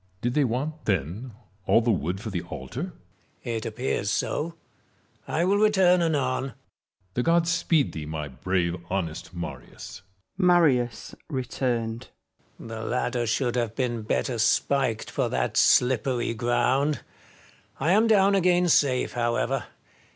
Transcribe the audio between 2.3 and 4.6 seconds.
the altar 1 Marius. It appears so—